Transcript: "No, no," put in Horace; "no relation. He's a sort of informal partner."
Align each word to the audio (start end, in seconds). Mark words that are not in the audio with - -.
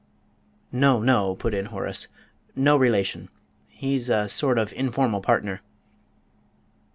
"No, 0.71 0.99
no," 0.99 1.35
put 1.35 1.53
in 1.53 1.65
Horace; 1.67 2.07
"no 2.55 2.75
relation. 2.75 3.29
He's 3.67 4.09
a 4.09 4.27
sort 4.27 4.57
of 4.57 4.73
informal 4.73 5.21
partner." 5.21 5.61